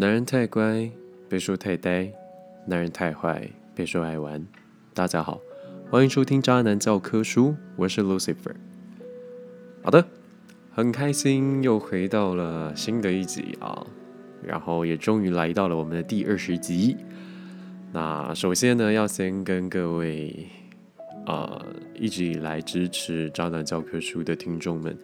[0.00, 0.90] 男人太乖，
[1.28, 2.10] 别说太呆；
[2.66, 4.42] 男人太坏，别说爱玩。
[4.94, 5.38] 大家好，
[5.90, 8.54] 欢迎收听《渣男教科书》，我是 Lucifer。
[9.82, 10.02] 好的，
[10.72, 13.86] 很开心又回到了新的一集啊，
[14.42, 16.96] 然后也终于来到了我们的第二十集。
[17.92, 20.46] 那首先呢，要先跟各位
[21.26, 21.62] 啊
[21.94, 24.96] 一直以来支持《渣男教科书》的听众们。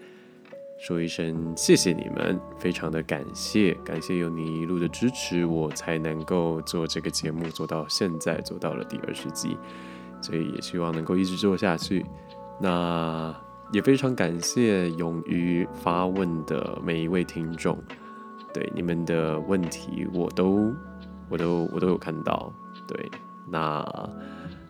[0.78, 9.56] 说一声谢谢你们，非常的感谢，感谢有你一路的支持，我才能够做这个节目做到现在，做到了第二十集，
[10.20, 12.04] 所以也希望能够一直做下去。
[12.60, 13.34] 那
[13.72, 17.78] 也非常感谢勇于发问的每一位听众，
[18.52, 20.74] 对你们的问题我都
[21.30, 22.52] 我都我都有看到，
[22.86, 23.10] 对，
[23.48, 23.82] 那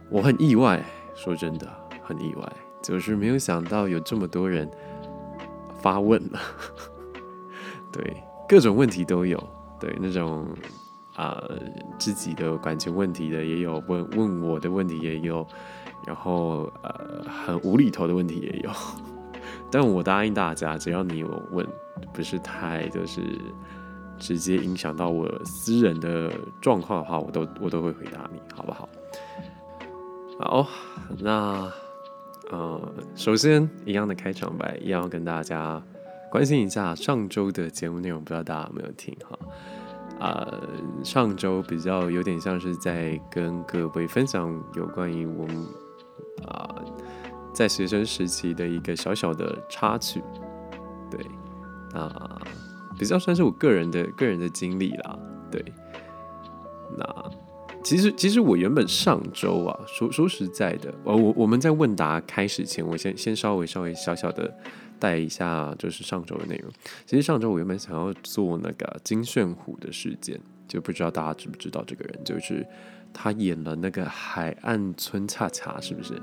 [0.08, 0.84] 我很意外，
[1.16, 1.68] 说真的
[2.04, 4.70] 很意外，就是没有想到有这么多人。
[5.86, 6.40] 发问了，
[7.92, 9.38] 对，各种问题都有，
[9.78, 10.44] 对，那种
[11.14, 11.40] 啊
[11.96, 15.46] 自己的感情问题的也有，问问我的问题也有，
[16.04, 18.70] 然后呃很无厘头的问题也有，
[19.70, 21.64] 但我答应大家，只要你有问，
[22.12, 23.20] 不是太就是
[24.18, 28.88] 直接影响到我私人的状况的话，我都我都会回答你，好不好？
[30.40, 30.66] 好，
[31.20, 31.70] 那。
[32.50, 35.82] 呃，首先一样的开场白，一样跟大家
[36.30, 39.38] 关心一下上周的节目内容，不知道大家有没有听哈？
[40.18, 40.60] 啊，
[41.02, 45.66] 上周比较有点像是在跟各位分享有关于我们
[46.46, 46.74] 啊
[47.52, 50.22] 在学生时期的一个小小的插曲，
[51.10, 51.20] 对，
[51.92, 52.40] 啊，
[52.98, 55.18] 比较算是我个人的个人的经历啦，
[55.50, 55.62] 对，
[57.86, 64.52] 其实，其实我原本上周啊，说说实在的，我我我们在问答开始前，我先先稍微稍微小小的
[64.98, 66.72] 带一下，就是上周的内容。
[67.04, 72.66] 其实上周我原本想要做那个金炫虎的事件，就不知道大家知不知道这个人，就是
[73.14, 76.20] 他演了那个《海岸村恰恰》，是不是？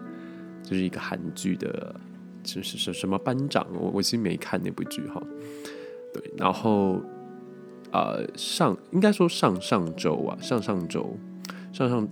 [0.64, 1.96] 就是一个韩剧的，
[2.44, 5.24] 就是什什么班长，我我其实没看那部剧哈。
[6.14, 7.02] 对，然后
[7.94, 11.18] 呃上应该说上上周啊，上上周。
[11.74, 12.08] 上上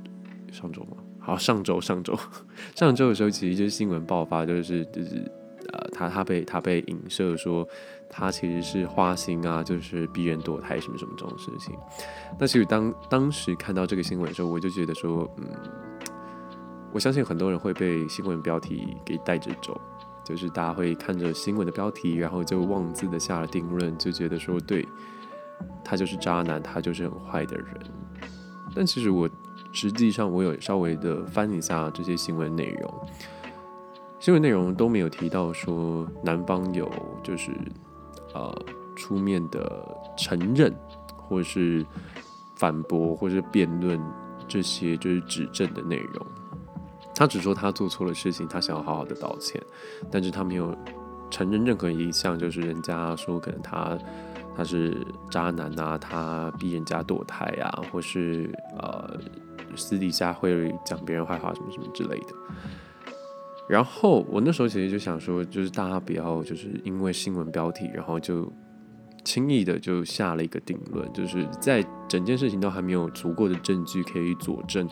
[0.51, 0.97] 上周吗？
[1.19, 2.17] 好，上周上周
[2.75, 5.31] 上周的时候，其实就是新闻爆发，就是就是
[5.71, 7.65] 呃，他他被他被影射说
[8.09, 11.75] 他其实是花心啊，就是逼人堕胎什么什么这种事情。
[12.39, 15.45] 那其实当当时看到这个新闻的时候，我就觉得说，嗯，
[16.91, 19.79] 我相信很多人会被新闻标题给带着走，
[20.25, 24.87] 就是大家会看着新闻的标题，然后就妄自的下了定论，就觉得说，对
[25.83, 27.67] 他就是渣男，他就是很坏的人。
[28.73, 29.29] 但其实我。
[29.73, 32.93] 实际上，我有稍微的翻一下这些新闻内容，
[34.19, 36.91] 新闻内容都没有提到说男方有
[37.23, 37.51] 就是
[38.33, 38.53] 呃
[38.95, 39.83] 出面的
[40.17, 40.75] 承认，
[41.15, 41.85] 或是
[42.57, 43.99] 反驳，或是辩论
[44.45, 46.25] 这些就是指证的内容。
[47.15, 49.61] 他只说他做错了事情，他想要好好的道歉，
[50.11, 50.75] 但是他没有
[51.29, 53.97] 承认任何一项，就是人家说可能他
[54.55, 59.17] 他是渣男啊，他逼人家堕胎啊，或是呃。
[59.75, 62.35] 私底下会讲别人坏话什么什么之类的，
[63.69, 68.51] 然后我那时候其实就想说，就是大家不要就是因为新闻标题，然后就
[69.23, 74.89] 轻易的就下了一个定论，就是在整件事情都还没有足够的证据可以佐证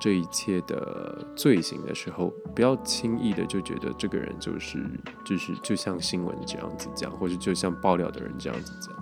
[0.00, 4.84] 这一切的罪行的时候，不要轻易的就觉得这个人就是
[5.24, 8.94] 就是就像新闻这样子讲，或者就像爆料的人这样子讲，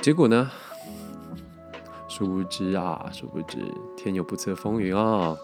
[0.00, 0.50] 结果呢？
[2.18, 3.58] 殊不知啊，殊不知
[3.96, 5.36] 天有不测风云啊！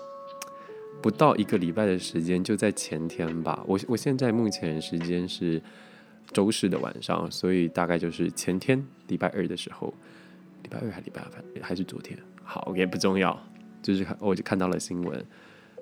[1.00, 3.62] 不到一个礼拜的时间，就在前天吧。
[3.64, 5.62] 我我现在目前时间是
[6.32, 9.94] 周四的晚上，所以大概就是前天礼拜二的时候，
[10.64, 12.18] 礼拜二还礼拜二还是昨天？
[12.42, 13.40] 好，也不重要，
[13.80, 15.24] 就是看我就看到了新闻，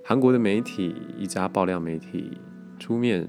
[0.04, 2.36] 韩国的媒体一家爆料媒体
[2.78, 3.26] 出面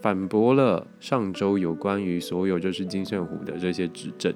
[0.00, 4.34] 反驳了上周有关于所有就是金圣虎的这些指证。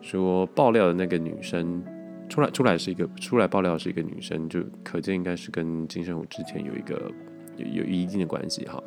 [0.00, 1.82] 说爆料的那个女生
[2.28, 7.10] 出来，出来是一个出来爆料是一个女生，就可见应该是跟金圣武之前有一个
[7.56, 8.82] 有有一定的关系哈。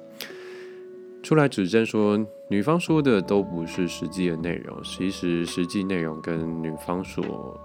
[1.21, 2.19] 出来指证说
[2.50, 7.60] 女方说的都不是实际的内容，其实实际内容跟女方所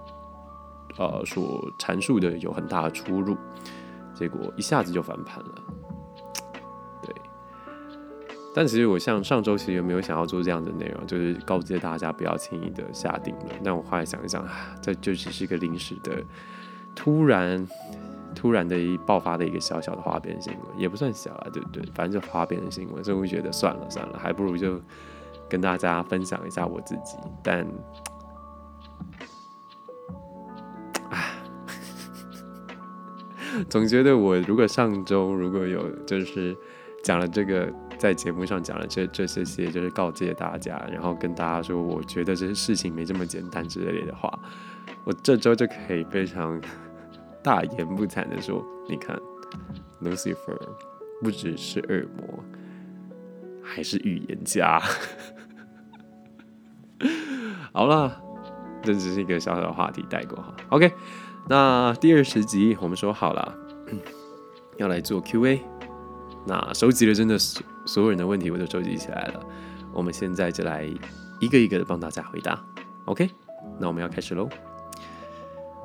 [0.97, 3.37] 呃所阐述的有很大的出入，
[4.15, 5.55] 结果一下子就翻盘了。
[8.55, 13.49] 但其实我像上周其实有没有想要做这样的内容就是告诫大家不要轻易的下定论。
[13.63, 16.23] 但我后来想一想啊这就只是一个临时的
[16.95, 17.67] 突然
[18.35, 24.81] 突然的一爆发的一个小小的花边新闻也不算小啊对不对反正就花边新闻所以我觉得算了算了还不如就
[25.49, 27.17] 跟大家分享一下我自己。
[27.43, 27.67] 但
[31.11, 31.35] 唉
[33.69, 36.57] 总觉得我如果上周如果有就是
[37.03, 44.33] 讲了这个在节目上讲了这这些些，就是告诫大家，然后跟大家说，我觉得这些事情没这么简单之类的话，
[45.05, 46.61] 我这周就可以非常
[47.43, 49.19] 大言不惭的说，你看
[50.01, 50.57] ，Lucifer
[51.21, 52.45] 不只是恶魔，
[53.63, 54.81] 还是预言家。
[57.73, 58.23] 好了，
[58.83, 60.55] 这只是一个小小的话题带过哈。
[60.69, 60.93] OK，
[61.49, 63.55] 那第二十集我们说好了，
[64.77, 65.61] 要来做 Q&A。
[66.47, 69.41] 那收集了真的是所有人的问题，我都收集起来了。
[69.95, 70.85] 我们现在就来
[71.41, 72.63] 一个一个的帮大家回答。
[73.07, 73.31] OK，
[73.81, 74.47] 那我们要开始喽。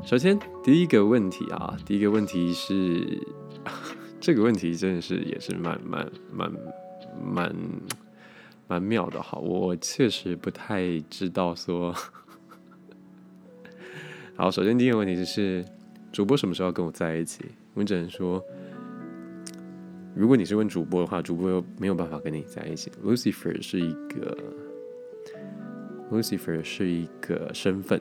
[0.04, 3.26] 首先第一个问题啊，第一个问题是
[4.20, 6.52] 这个问题真的是也是蛮蛮蛮
[7.24, 7.56] 蛮
[8.68, 9.38] 蛮妙的哈。
[9.38, 11.96] 我确实不太知道说。
[14.36, 15.64] 好，首先第一个问题就是
[16.12, 17.46] 主播什么时候要跟我在一起？
[17.76, 18.44] 我只能说。
[20.16, 22.92] 如果你是问主播的话，主播又没有办法跟你在一起。
[23.04, 24.38] Lucifer 是一个
[26.12, 28.00] ，Lucifer 是一个身份，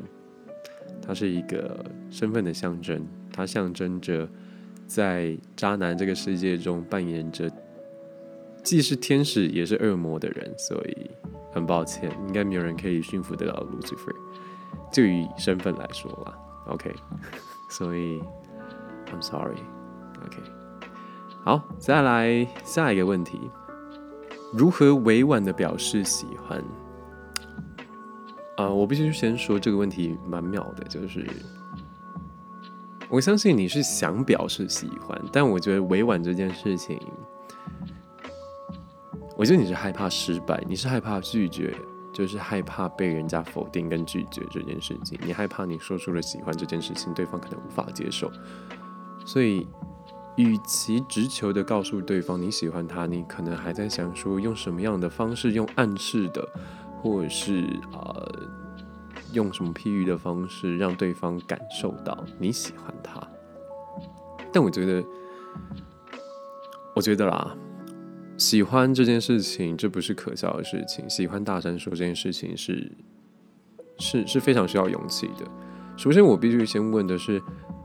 [1.01, 4.29] 它是一个身份的象征，它象征着
[4.87, 7.51] 在渣男这个世界中扮演着
[8.63, 11.11] 既是天使也是恶魔的人，所以
[11.51, 14.15] 很抱歉，应该没有人可以驯服得了 Lucifer。
[14.93, 16.95] 就以身份来说啦，OK，
[17.71, 18.21] 所以
[19.11, 20.62] I'm sorry，OK。
[21.45, 23.51] 好，再来下一个问题：
[24.53, 26.63] 如何委婉的表示喜欢？
[28.57, 31.27] 啊，我必须先说这个问题蛮妙的，就是
[33.09, 36.97] 我相信你是想表示喜欢，但我觉得委婉这件事情，
[39.37, 41.75] 我觉得你是害怕失败，你是害怕拒绝，
[42.13, 48.31] 就是害怕被人家否定跟拒绝这件事情，你害怕你说出了喜欢这件事情，对方可能无法接受，
[49.27, 49.67] 所以。
[50.37, 56.49] 与其直球的告诉对方你喜欢他，你可能还在想说用什么样的方式，用暗示的，
[57.03, 58.49] 或者是呃
[59.33, 63.21] 用什么譬喻的方式，让对方感受到你喜欢他。
[64.51, 65.05] 但我觉得，
[66.97, 67.55] 我觉得啦，
[68.39, 71.09] 喜欢这件事情，这不是可笑的事情。
[71.11, 72.91] 喜欢大声说这件事情是
[73.99, 75.47] 是是非常需要勇气的。
[75.95, 77.43] 首先，我必须先问的是。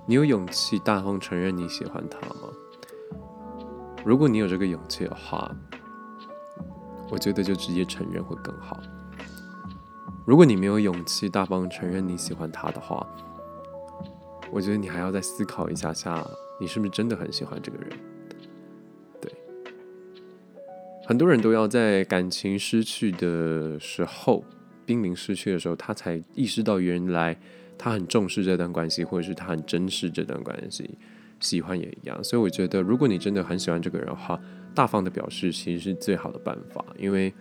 [0.09, 2.49] 你有勇气大方承认你喜欢他吗？
[4.05, 5.53] 如果你有这个勇气的话，
[7.09, 8.79] 我觉得就直接承认会更好。
[10.25, 13.05] 如果你没有勇气大方承认你喜欢他的话，
[14.49, 16.25] 我觉得你还要再思考一下下，
[16.57, 17.89] 你是不是真的很喜欢这个人？
[19.19, 19.29] 对，
[21.05, 24.45] 很多人都要在感情失去的时候，
[24.85, 27.37] 濒临失去的时候，他才意识到原来。
[27.77, 30.89] 他很重视这段关系，或者是他很珍视这段关系，
[31.39, 32.23] 喜欢也一样。
[32.23, 34.39] 所以我觉得，如果你真的很喜欢这个人的话，
[34.73, 36.83] 大方的表示其实是最好的办法。
[36.97, 37.31] 因为，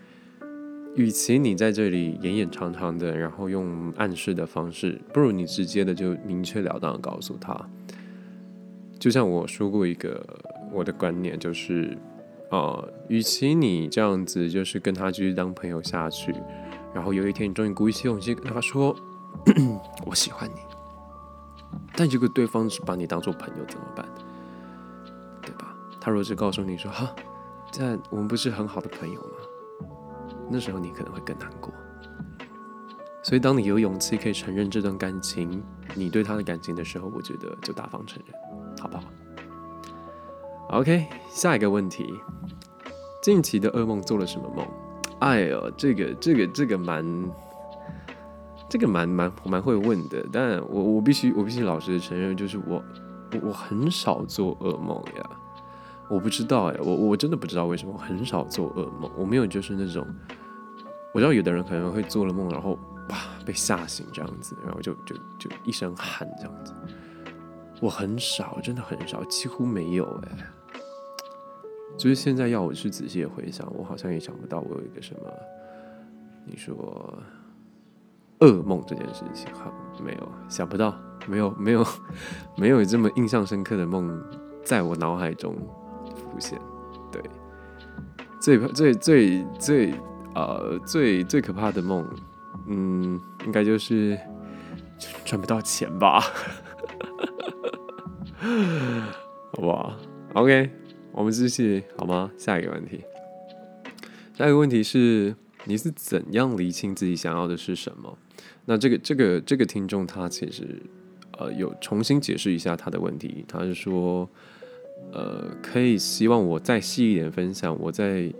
[0.95, 7.69] 与其你在这里演演长长的，然后用暗示的方式，不如你直接的就明确了当的告诉他。
[8.99, 10.25] 就像我说过一个
[10.73, 11.97] 我的观念，就是，
[12.51, 16.35] 呃，与其你这样子就是跟他继续当朋友下去，
[16.95, 18.95] 然后有一天你终于鼓起勇气跟他说。
[20.07, 20.61] 我喜欢你，
[21.95, 24.07] 但如果对方是把你当做朋友怎么办？
[25.43, 25.75] 对吧？
[26.01, 27.15] 他若是告诉你说：“哈，
[27.77, 29.31] 但我们不是很好的朋友吗？”
[30.51, 31.73] 那时候你可能会更难过。
[33.23, 35.61] 所以，当你有勇气可以承认这段感情，
[35.95, 38.37] 你对他的感情的时候，我觉得就大方承认，
[38.81, 39.03] 好不好
[40.79, 42.15] ？OK，下一个问题：
[43.21, 44.65] 近期的噩梦做了什么梦？
[45.19, 47.05] 哎呦，这个、这个、这个蛮……
[48.69, 52.83] 这个蛮蛮蛮会问的，但我我必须我必须老实的承认，就是我
[53.33, 55.31] 我我很少做噩梦呀，
[56.11, 60.05] 我不知道哎，我我真的不知道为什么我很少做噩梦，我没有就是那种，
[61.15, 62.77] 我知道有的人可能会做了梦，然后
[63.09, 66.75] 哇被吓醒这样子，然后就就就一身汗这样子，
[67.81, 70.51] 我很少，真的很少，几乎没有哎，
[71.97, 75.33] 就是现在要我去仔细回想，我好像也想不到我有一个什么，
[76.45, 77.17] 你说。
[78.41, 79.73] 噩梦这件事情，哈，
[80.05, 80.95] 没有想不到，
[81.27, 81.87] 没有没有
[82.57, 84.23] 没有这么印象深刻的梦
[84.63, 85.57] 在我脑海中
[86.15, 86.61] 浮现。
[87.11, 87.23] 对，
[88.41, 89.95] 最最最最
[90.35, 92.07] 呃最最可怕的梦，
[92.67, 94.19] 嗯，应该就是
[95.25, 96.21] 赚不到钱吧。
[99.53, 99.97] 好不好
[100.35, 100.71] ，OK，
[101.13, 102.31] 我们继续好吗？
[102.37, 103.03] 下一个问题，
[104.35, 108.19] 下一个问题是，你是怎样厘清自己想要的是什么？
[108.67, 110.83] 那这个这个这个听众他其实
[111.39, 113.45] 呃有重新解释一下他的问题。
[113.49, 114.29] 他是说，
[115.13, 118.31] 呃，可以希望我再细一点分享，我在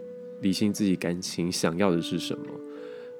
[0.43, 2.45] 理清自己感情想要的是什么。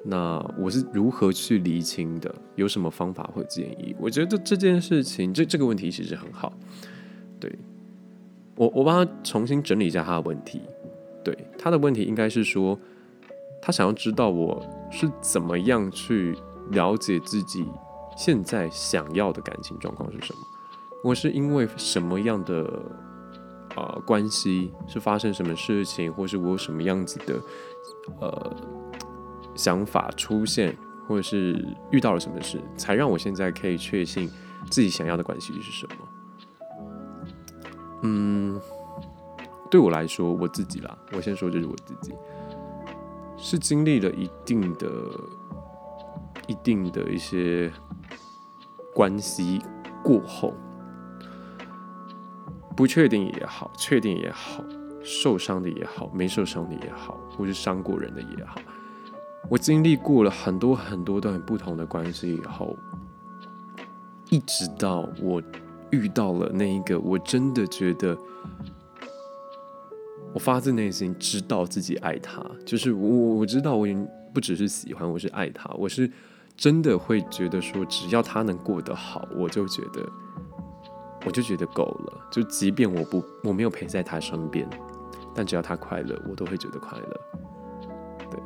[0.09, 2.33] 那我是如何去理清的？
[2.55, 3.95] 有什么方法或建议？
[3.99, 6.53] 我觉得这件事情，这这个问题其实很好。
[7.41, 7.53] 对
[8.55, 10.61] 我，我帮他重新整理一下他的问题。
[11.25, 12.79] 对他的问题应该是说，
[13.61, 16.37] 他想要知道我是怎么样去
[16.71, 17.67] 了解自己
[18.17, 20.41] 现在想要的感情状况是什么。
[21.05, 22.83] 我是因为什么样的
[23.75, 27.41] 啊关系，是发生什么事情，或是我有什么样子的
[28.21, 28.57] 呃
[29.55, 34.29] 想法出现，或者是遇到了什么事，才让我现在可以确信
[34.71, 36.09] 自己想要的关系是什么？
[38.03, 38.61] 嗯。
[39.69, 42.15] 对我来说，我自己啦，我先说就是我自己，
[43.37, 44.89] 是经历了一定的、
[46.47, 47.73] 一定的一些
[48.95, 49.61] 关系
[50.03, 50.55] 过后，
[52.77, 54.65] 不确定也好，确定也好，
[55.03, 58.61] 受伤的也好，没受伤的也好，或是伤过人的也好，
[59.49, 62.77] 我经历过了很多很多段不同的关系以后，
[64.31, 65.43] 一直到我
[65.91, 68.17] 遇到了那一个，我真的觉得。
[70.35, 76.11] 我发自内心知道自己爱他，就是我我知道我已经不只是喜欢，我是爱他，我是
[76.57, 80.09] 真的会觉得说，只要他能过得好，我就觉得
[81.25, 82.27] 我就觉得够了。
[82.31, 84.69] 就即便我不我没有陪在他身边，
[85.35, 87.21] 但只要他快乐，我都会觉得快乐。
[88.31, 88.41] 对，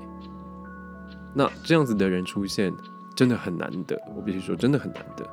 [1.34, 2.72] 那这样子的人出现
[3.14, 5.28] 真的很难得，我必须说真的很难得。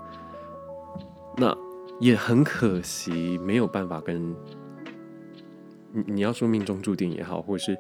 [1.36, 1.58] 那
[2.00, 4.36] 也很可惜，没有办法跟。
[5.94, 7.78] 你你要说命中注定也好，或者是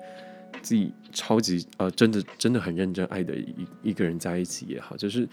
[0.61, 5.27] 自己超级呃真的真的很认真爱的一一个人在一起也好，就是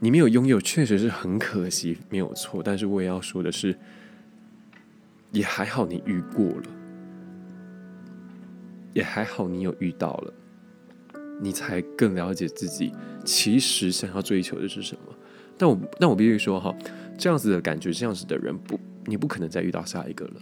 [0.00, 2.62] 你没有拥有，确实是很可惜，没有错。
[2.62, 3.76] 但是我也要说的是，
[5.32, 6.64] 也还好你遇过了，
[8.92, 10.34] 也还好你有遇到了，
[11.40, 12.92] 你才更了解自己
[13.24, 15.14] 其实想要追求的是什么。
[15.56, 16.74] 但我但我必须说哈，
[17.16, 20.34] 这样子的感觉，这样子的人不，你不可能再遇到下一个了。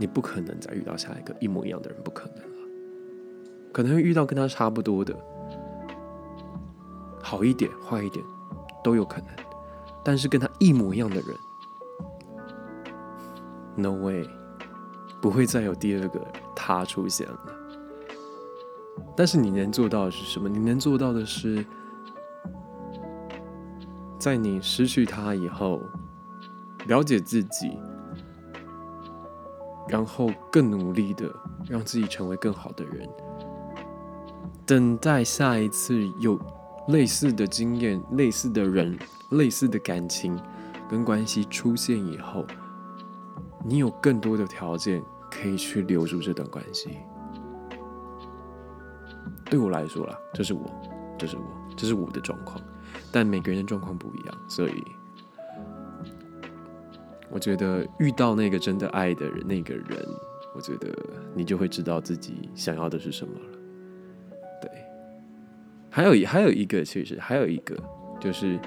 [0.00, 2.57] 你不可能再遇到下一个一模一样的人，不可能。
[3.72, 5.14] 可能会遇到跟他差不多的，
[7.22, 8.24] 好一点、坏一点
[8.82, 9.28] 都有可能。
[10.04, 11.36] 但是跟他一模一样的人
[13.76, 14.28] ，no way，
[15.20, 17.38] 不会再有第二个他出现了。
[19.16, 20.48] 但是你能做到的是什么？
[20.48, 21.64] 你能做到的是，
[24.18, 25.80] 在你失去他以后，
[26.86, 27.78] 了解自己。
[29.90, 31.34] 然后更努力的
[31.66, 33.08] 让自己成为更好的人，
[34.68, 36.38] 等待下一次有
[36.88, 38.98] 类似的经验、类似的人、
[39.30, 40.38] 类似的感情
[40.90, 42.44] 跟关系出现以后，
[43.64, 46.98] 你有更多的条件可以去留住这段关系。
[49.46, 50.70] 对我来说啦，这是我，
[51.16, 51.42] 这是我，
[51.74, 52.60] 这是我的状况，
[53.10, 54.84] 但每个人的状况不一样，所以。
[57.30, 60.06] 我觉得遇到那个真的爱的人，那个人，
[60.54, 60.94] 我觉得
[61.34, 63.57] 你就会知道自己想要的是什么了。
[65.90, 67.76] 还有还有一个，其实还有一个，
[68.20, 68.58] 就是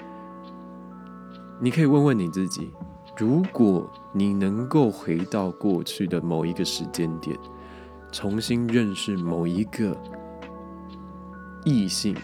[1.62, 2.70] 你可以问问你自己：
[3.18, 7.38] 如果你能够回到过去的某一个时间点，
[8.12, 9.96] 重新认识某一个
[11.64, 12.16] 异性。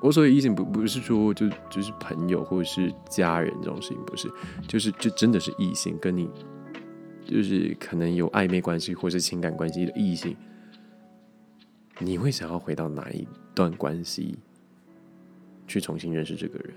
[0.00, 4.30] 我所谓异性不不是说就就是朋友或者是家人这种事情，不是，
[4.68, 6.30] 就是就真的是异性，跟你
[7.24, 10.36] 就是可能有暧昧关系或是情感关系的异性，
[11.98, 14.38] 你会想要回到哪一段关系
[15.66, 16.74] 去重新认识这个人？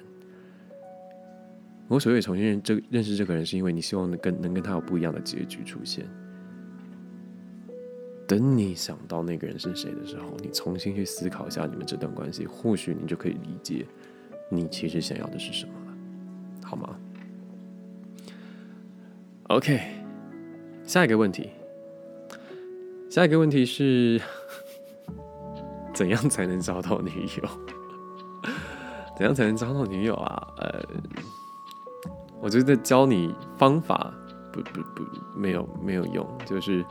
[1.87, 6.05] 我所谓重新认这认识这个人，是因为你希望能跟能跟他有不一样的结局出现。
[8.27, 13.85] 等你想到那个人是谁的时候，你重新去思考一下你们这段关系，或许你就可以理解
[14.49, 15.97] 你其实想要的是什么了，
[16.63, 16.97] 好吗
[19.49, 19.81] ？OK，
[20.85, 21.49] 下一个问题，
[23.09, 24.21] 下一个问题是，
[26.01, 27.49] 怎样才能找到女友？
[29.15, 30.47] 怎样才能找到女友啊？
[30.57, 30.83] 呃，
[32.41, 34.11] 我觉得教你方法
[34.51, 35.03] 不不不
[35.35, 36.83] 没有没有用，就是。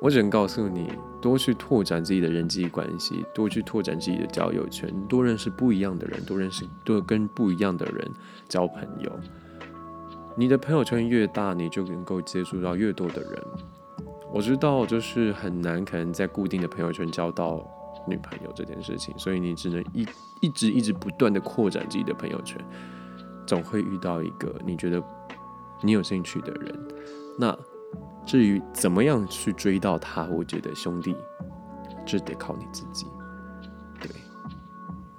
[0.00, 8.08] 我只能告诉你，多去拓展自己的人际关系，多去拓展自己的交友圈，多认识不一样的人，多认识多跟不一样的人
[8.48, 9.10] 交朋友。
[10.36, 13.44] 你的朋友圈越大，你就能够接触到越多的人。
[14.32, 17.62] 我知道，就是很难，可能在固定的朋友圈交到
[18.08, 20.06] 女朋友这件事情，所以你只能一
[20.40, 22.58] 一直一直不断的扩展自己的朋友圈，
[23.46, 25.02] 总会遇到一个你觉得
[25.82, 26.88] 你有兴趣的人。
[27.38, 27.56] 那
[28.24, 31.14] 至于怎么样去追到他，我觉得兄弟，
[32.06, 33.06] 这得靠你自己。
[34.00, 34.10] 对，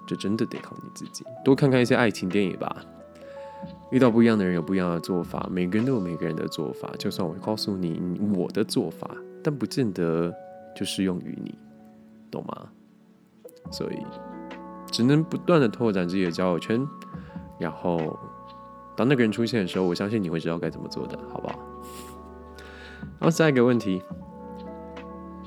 [0.08, 1.24] 这真的得靠你自己。
[1.46, 2.76] 多看看一些爱情电影吧。
[3.94, 6.92] 遇到不一样的人有不一样的做法，每个人都有每个人的做法。
[6.98, 9.08] 就算我告诉你我的做法，
[9.44, 10.34] 但不见得
[10.76, 11.54] 就适用于你，
[12.32, 12.70] 懂吗？
[13.72, 13.98] 所以
[14.92, 16.84] 只能不断的拓展自己的交友圈，
[17.60, 18.18] 然后
[18.98, 21.60] 当那个人出现的时候，我相信你会知道该怎么做的，好不好？
[23.20, 24.02] 然后下一个问题，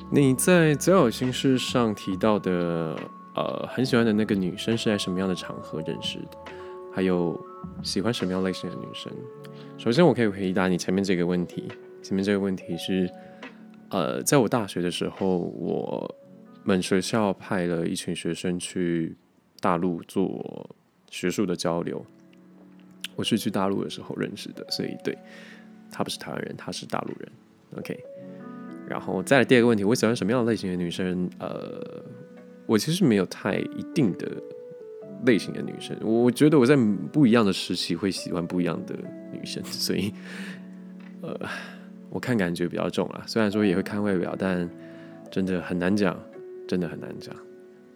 [0.09, 2.97] 你在择偶心事上提到的，
[3.35, 6.39] 呃，很喜欢的那个女生是在什么样的场合认识的？
[6.93, 7.39] 还有
[7.83, 9.13] 喜欢什么样类型的女生？
[9.79, 11.69] 首先，我可以回答你前面这个问题。
[12.03, 13.11] 前面这个问题是，
[13.91, 16.17] 呃，在我大学的时候，我
[16.65, 19.17] 们学校派了一群学生去
[19.61, 20.77] 大陆做
[21.11, 22.05] 学术的交流。
[23.17, 25.17] 我是去大陆的时候认识的，所以对
[25.91, 27.33] 他不是台湾人，他是大陆人。
[27.79, 27.99] OK。
[28.89, 31.29] 然后再来第二个问题，我喜欢什么样类型的女生？
[31.41, 32.05] 呃，
[32.67, 34.31] 我其实没有太一定的。
[35.25, 36.77] 类型的女生，我觉得我在
[37.13, 38.95] 不一样的时期会喜欢不一样的
[39.33, 40.13] 女生， 所以，
[41.23, 41.35] 呃，
[42.11, 43.23] 我看感觉比较重啊。
[43.27, 44.69] 虽然说也会看外表，但
[45.31, 46.17] 真的很难讲，
[46.69, 47.35] 真的很难讲。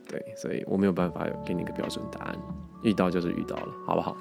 [0.08, 2.36] 对，所以我没有办法给你一个标准答案，
[2.82, 4.16] 遇到就是遇到了，好不好？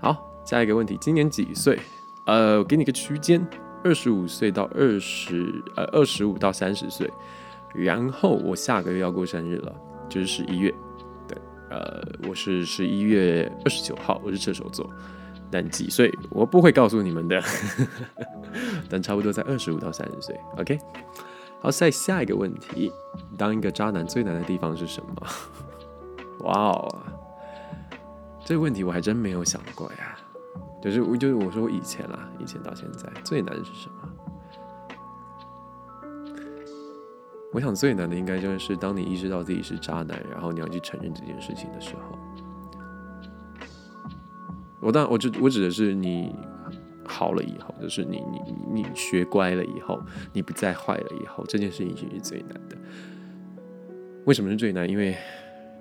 [0.00, 1.78] 好，下一个问题，今年几岁？
[2.26, 3.46] 呃，我给你个区间，
[3.84, 7.08] 二十五岁到二十，呃，二十五到三十岁。
[7.74, 9.74] 然后我下个月要过生日了，
[10.08, 10.74] 就是十一月。
[11.72, 14.86] 呃，我是十一月二十九号，我是射手座，
[15.50, 17.42] 但几岁我不会告诉你们的，
[18.90, 20.38] 但差不多在二十五到三十岁。
[20.58, 20.78] OK，
[21.62, 22.92] 好，再下一个问题，
[23.38, 25.26] 当一个渣男最难的地方是什么？
[26.40, 26.98] 哇哦，
[28.44, 30.18] 这个问题我还真没有想过呀，
[30.82, 34.11] 就是我就是我说我以前啦，以前到现在最难是什么？
[37.52, 42.18] 我想最难的应该就是当你意识到自己是渣男，然后你要去承认这件事情的时候。
[44.80, 46.34] 我当我指我指的是你
[47.06, 50.00] 好了以后，就是你你你学乖了以后，
[50.32, 52.76] 你不再坏了以后，这件事情其实是最难的。
[54.24, 54.88] 为什么是最难？
[54.88, 55.16] 因为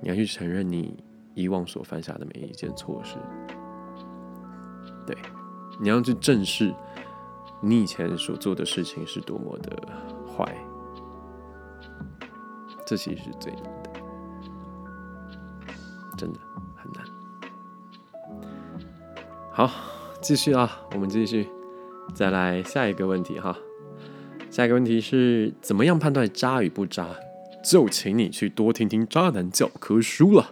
[0.02, 1.02] 你要去承认你
[1.34, 3.16] 以往所犯下的每一件错事。
[5.08, 5.16] 对，
[5.80, 6.74] 你要去正视
[7.62, 9.82] 你以前所做的事情是多么的
[10.28, 10.46] 坏。
[12.92, 13.90] 这其实是最难的，
[16.18, 16.40] 真的
[16.76, 17.02] 很难。
[19.50, 19.72] 好，
[20.20, 21.48] 继续啊，我们继续，
[22.14, 23.58] 再来下一个问题哈。
[24.50, 27.08] 下一个问题是怎么样判断渣与不渣？
[27.64, 30.52] 就请你去多听听渣男教科书了。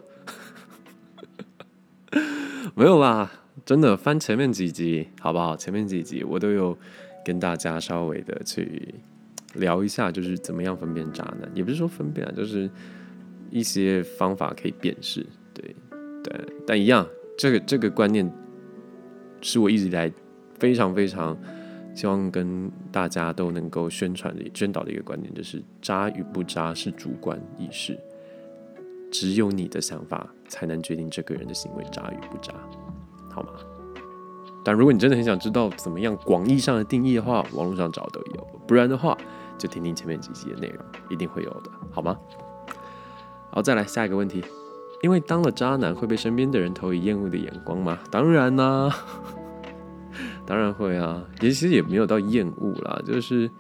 [2.74, 3.30] 没有啦，
[3.66, 5.58] 真的翻前面几集好不好？
[5.58, 6.78] 前面几集我都有
[7.26, 8.96] 跟大家稍微的去。
[9.56, 12.70] 聊一下，就是怎么样分辨渣男，也不是说分辨啊，就是
[13.50, 15.76] 一些方法可以辨识，对
[16.24, 17.08] 对，但一样，
[17.38, 18.32] 这个这个观念
[19.42, 20.12] 是我一直以来
[20.60, 21.38] 非常非常
[21.96, 27.98] 希望跟大家都能够宣传的、宣导的一个观念，就是渣与不渣是主观意识，
[29.12, 32.54] 只有你的想法才能决定这个人的行为渣与不渣，
[33.32, 33.50] 好吗？
[34.64, 39.18] 但如果你真的很想知道怎么样广义上的定义的话，网络上找都有，不然的话。
[39.58, 40.78] 就听听前面几集的内容，
[41.10, 42.18] 一定会有的，好吗？
[43.52, 44.42] 好，再来下一个问题，
[45.02, 48.00] 因为当了渣男会被身边的人投以厌恶的眼光吗？
[48.10, 48.90] 当然啦，
[50.48, 53.52] 当然会啊，也其实也没有到厌恶啦，就是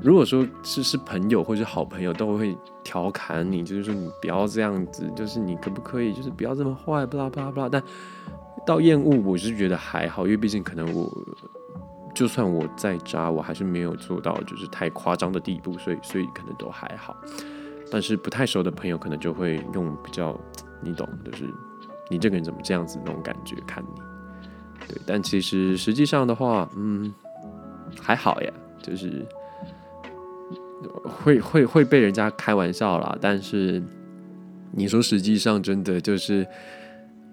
[0.00, 7.68] 如果说是是朋友或者好朋友，都会调侃你，就是说你不要这样子，就是你可不可以，就是不要这么坏，巴拉巴拉巴拉。
[7.68, 7.82] 但
[8.66, 11.10] 到厌恶，我是觉得还好，因为毕竟可能我。
[12.14, 17.16] 就算我再渣，我还是没有做到就是太夸张的地步，所以所以可能都还好。
[17.90, 20.38] 但是不太熟的朋友可能就会用比较，
[20.82, 21.44] 你懂，就是
[22.10, 24.02] 你这个人怎么这样子那种感觉看你。
[24.88, 27.10] 对，但其实实际上的话，嗯，
[27.98, 29.24] 还好呀，就是
[31.02, 33.16] 会会会被人家开玩笑啦。
[33.22, 33.82] 但是
[34.70, 36.46] 你说实际上真的就是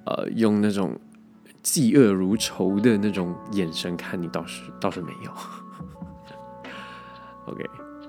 [0.06, 0.98] 呃用那种。
[1.72, 5.32] 嫉恶如仇的那种眼神看你，倒是倒是没有。
[7.46, 7.64] OK，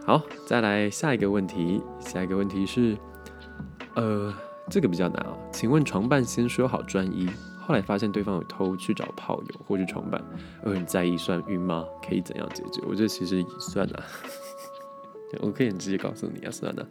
[0.06, 1.82] 好，再来下一个问题。
[2.00, 2.96] 下一个问题是，
[3.96, 4.34] 呃，
[4.70, 5.36] 这个比较难啊。
[5.52, 7.28] 请问床伴先说好专一，
[7.60, 10.22] 后来发现对方有偷去找炮友或者床伴，
[10.64, 11.84] 而很在意，算晕吗？
[12.02, 12.80] 可以怎样解决？
[12.88, 14.02] 我觉得其实算啊。
[15.40, 16.88] 我可以很直接告诉你啊，算了，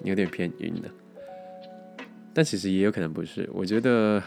[0.00, 0.90] 你有点偏晕了。
[2.34, 4.22] 但其实也有可能不是，我觉得，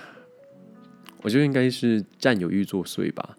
[1.26, 3.36] 我觉得应该是占有欲作祟吧。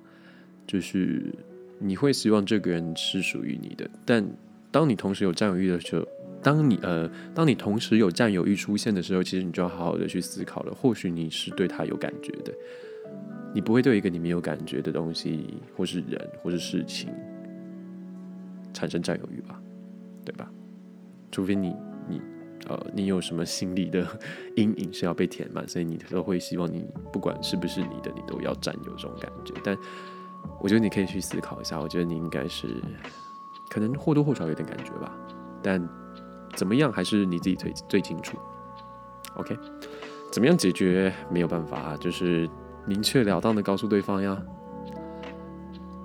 [0.67, 1.33] 就是
[1.79, 4.29] 你会希望这个人是属于你的，但
[4.73, 6.05] 当你同时有占有欲的时候，
[6.43, 10.75] 当你呃，当你同时有占有欲出现的时候，其实你就要好好的去思考了。
[10.75, 12.53] 或许你是对他有感觉的，
[13.55, 17.09] 你不会对一个你没有感觉的东西，或是人，或是事情
[18.75, 19.63] 产生占有欲吧，
[20.25, 20.51] 对吧？
[21.31, 21.73] 除非你
[22.09, 22.21] 你。
[22.69, 24.07] 呃，你有什么心理的
[24.57, 29.55] 阴影是要被填满，所以你都会希望你不管是不是你的，你都要占有这种感觉。
[29.63, 29.77] 但
[30.61, 32.69] 我觉得你可以去思考一下，我觉得你应该是
[33.69, 35.13] 可能或多或少有点感觉吧，
[35.63, 35.89] 但
[36.55, 38.37] 怎么样还是你自己最最清楚。
[39.35, 39.57] OK，
[40.33, 42.49] 怎么样解决没有办法，就是
[42.87, 44.43] 明确了当的告诉对方呀。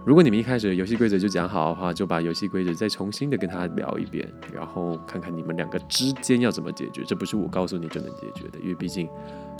[0.04, 7.04] 如果你们一开始游戏规则就讲好的话，就把游戏规则再重新的跟他聊一遍，然后看看你们两个之间要怎么解决。
[7.04, 9.08] 这不是我告诉你就能解决的，因为毕竟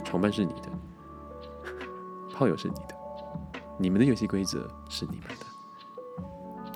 [0.04, 0.68] 床伴是你的，
[2.32, 2.94] 炮友是你的，
[3.78, 5.46] 你们的游戏规则是你们的，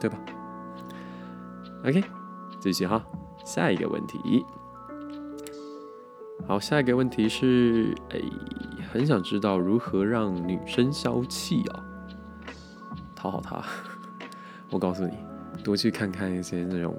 [0.00, 0.16] 对吧
[1.84, 2.04] ？OK，
[2.60, 3.04] 继续哈，
[3.44, 4.46] 下一个问题。
[6.46, 8.20] 好，下一个问题是，哎，
[8.92, 11.82] 很想知道如何让女生消气啊。
[13.26, 13.60] 讨好他，
[14.70, 15.14] 我告诉你，
[15.64, 16.96] 多去看看一些那种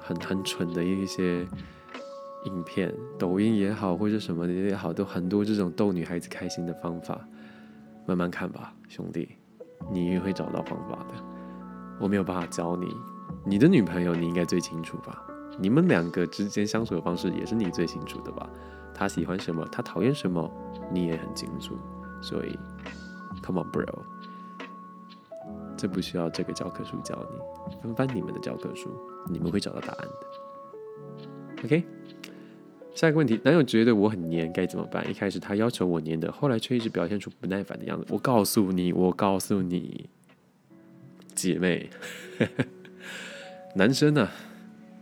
[0.00, 1.46] 很很蠢的一些
[2.46, 7.20] 影片，抖音也好，或者什么的也好，都很多这种逗女孩子开心的方法，
[8.06, 9.36] 慢慢看吧，兄弟，
[9.90, 11.14] 你也会找到方法的。
[12.00, 12.96] 我没有办法教你，
[13.44, 15.22] 你的女朋友你应该最清楚吧？
[15.58, 18.48] 你们两个之间相处的方式也是你最清楚的吧？
[18.94, 20.50] 她喜欢什么，她讨厌什么，
[20.90, 21.76] 你也很清楚，
[22.22, 22.58] 所以
[23.42, 24.02] ，Come on bro。
[25.76, 28.90] 这不需要这个教科书教你，翻翻你们的教科书，
[29.30, 31.64] 你们会找到答案的。
[31.64, 31.84] OK，
[32.94, 35.08] 下一个问题，男友觉得我很黏，该怎么办？
[35.10, 38.06] 一开始他要求我黏的，后来却一直表现出不耐烦的样子。
[38.10, 40.08] 我告诉你，我告诉你，
[41.34, 41.90] 姐妹，
[43.74, 44.28] 男生呢，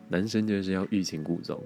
[0.09, 1.63] 男生就是要欲擒故纵。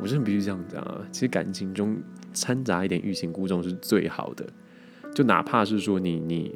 [0.00, 1.96] 我真的必须这样讲啊，其实感情中
[2.32, 4.46] 掺杂一点欲擒故纵是最好的，
[5.14, 6.54] 就哪怕是说你你。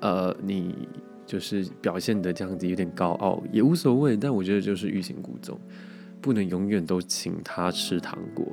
[0.00, 0.88] 呃，你
[1.26, 5.58] 就是表现的这样子有点高傲也无所谓，但我觉得就是欲擒故纵，
[6.20, 8.46] 不能永远都请他吃糖果。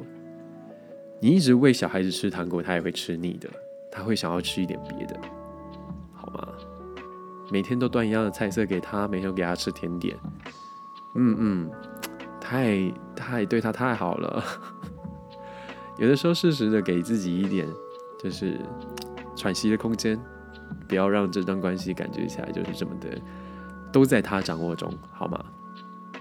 [1.21, 3.49] 你一直喂小孩子吃糖果，他也会吃腻的，
[3.91, 5.19] 他会想要吃一点别的，
[6.13, 6.47] 好吗？
[7.51, 10.17] 每天都端一样的菜色给他，每天都给他吃甜点，
[11.15, 11.71] 嗯嗯，
[12.41, 14.43] 太太对他太好了。
[15.97, 17.67] 有的时候适时的给自己一点，
[18.19, 18.59] 就是
[19.35, 20.19] 喘息的空间。
[20.87, 23.09] 不要让这段关系感觉起来就是这么的，
[23.91, 25.43] 都在他掌握中，好吗？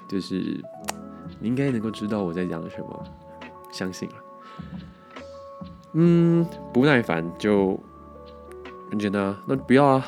[0.06, 0.62] 就是
[1.40, 3.04] 你应该能够知道我在讲什么，
[3.70, 4.14] 相信了。
[5.92, 7.78] 嗯，不耐烦就
[8.90, 10.06] 很简单，那不要啊，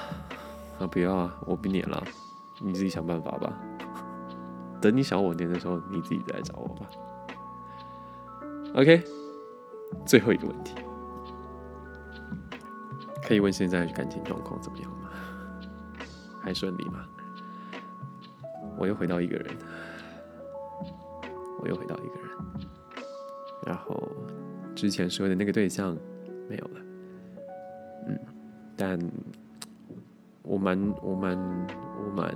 [0.81, 2.03] 啊不要啊，我不黏了，
[2.61, 3.53] 你自己想办法吧。
[4.81, 6.87] 等你想我黏的时候，你自己再来找我吧。
[8.75, 9.03] OK，
[10.05, 10.75] 最后一个问题。
[13.27, 15.11] 可以问现在感情状况怎么样吗？
[16.41, 17.05] 还顺利吗？
[18.79, 19.57] 我又回到一个人，
[21.61, 22.31] 我又回到一个人，
[23.67, 24.01] 然后
[24.77, 25.97] 之前说的那个对象
[26.49, 26.81] 没有了，
[28.07, 28.19] 嗯，
[28.77, 28.97] 但
[30.43, 31.37] 我蛮我蛮
[31.99, 32.33] 我蛮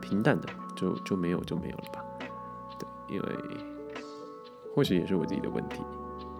[0.00, 2.04] 平淡的，就就没有就没有了吧？
[2.78, 3.36] 对，因为
[4.76, 5.82] 或许也是我自己的问题，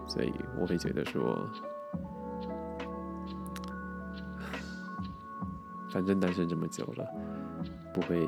[0.07, 1.37] 所以我会觉得说。
[5.91, 7.05] 反正单身这么久了，
[7.93, 8.25] 不会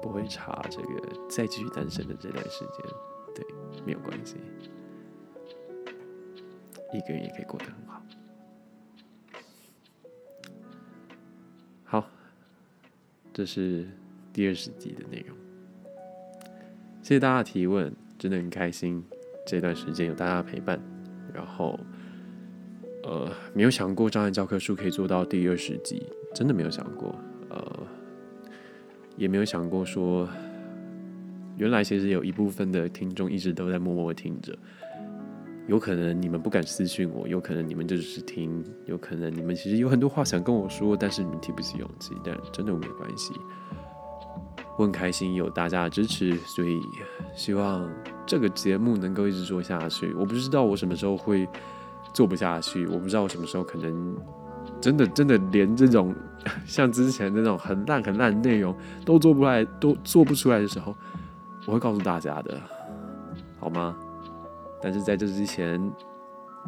[0.00, 2.86] 不会差这个再继续单身的这段时间，
[3.34, 3.44] 对，
[3.84, 4.36] 没有关系，
[6.92, 8.00] 一个人也可以过得很好。
[11.84, 12.08] 好，
[13.32, 13.88] 这是
[14.32, 15.36] 第二十集的内容，
[17.02, 19.04] 谢谢大家提问，真的很开心，
[19.44, 20.80] 这段时间有大家陪伴，
[21.34, 21.78] 然后。
[23.08, 27.14] 呃，没有想过障碍教科书可以做到第二十集，真的没有想过。
[27.48, 27.86] 呃，
[29.16, 30.28] 也没有想过说，
[31.56, 34.54] 原来其实有一部分的听众一直都在默默听着。
[35.68, 42.12] 有可能你们不敢私讯我，有可能你们就只是听，有可能你们其实有很多话想跟我说，但是你们提不起勇气。
[42.22, 43.32] 但真的没关系，
[44.76, 46.78] 我很开心有大家的支持，所以
[47.34, 47.90] 希望
[48.26, 50.12] 这个节目能够一直做下去。
[50.12, 51.48] 我不知道我什么时候会。
[52.12, 54.16] 做不下去，我不知道我什么时候可能
[54.80, 56.14] 真的真的连这种
[56.66, 60.94] 像之前那种很烂很烂的内容都做不来，都做不出来的时候，
[61.66, 62.60] 我会告诉大家的，
[63.58, 63.96] 好吗？
[64.80, 65.80] 但是在这之前，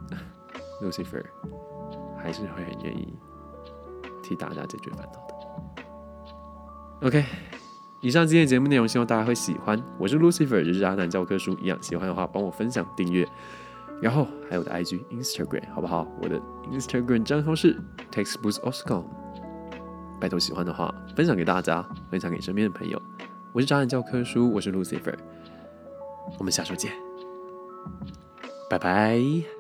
[0.82, 1.24] Lucifer
[2.18, 3.14] 还是会很愿意
[4.22, 5.34] 替大家解决烦恼的。
[7.06, 7.24] OK，
[8.00, 9.80] 以上今天的节目内容，希望大家会喜欢。
[9.96, 13.26] 我是 Lucifer，就是阿南教科书一样，喜欢的话帮我分享订阅，
[14.00, 16.06] 然后还有我的 IG、Instagram，好不好？
[16.22, 17.76] 我的 Instagram 账号是
[18.10, 19.04] Textbooksoscom，
[20.20, 23.00] 拜托喜欢的话分享给大家，分享给身边的朋友。
[23.52, 25.14] 我是眨眼教科书，我是 Lucifer，
[26.38, 26.92] 我们下周见，
[28.70, 29.59] 拜拜。